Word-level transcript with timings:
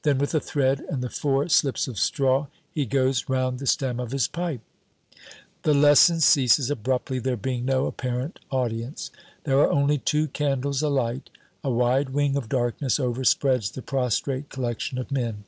Then 0.00 0.16
with 0.16 0.34
a 0.34 0.40
thread 0.40 0.80
and 0.88 1.02
the 1.02 1.10
four 1.10 1.46
slips 1.50 1.86
of 1.88 1.98
straw, 1.98 2.46
he 2.72 2.86
goes 2.86 3.28
round 3.28 3.58
the 3.58 3.66
stem 3.66 4.00
of 4.00 4.12
his 4.12 4.26
pipe" 4.26 4.62
The 5.64 5.74
lesson 5.74 6.20
ceases 6.20 6.70
abruptly, 6.70 7.18
there 7.18 7.36
being 7.36 7.66
no 7.66 7.84
apparent 7.84 8.38
audience. 8.50 9.10
There 9.42 9.58
are 9.58 9.70
only 9.70 9.98
two 9.98 10.28
candles 10.28 10.80
alight. 10.80 11.28
A 11.62 11.70
wide 11.70 12.08
wing 12.14 12.34
of 12.34 12.48
darkness 12.48 12.98
overspreads 12.98 13.72
the 13.74 13.82
prostrate 13.82 14.48
collection 14.48 14.96
of 14.96 15.12
men. 15.12 15.44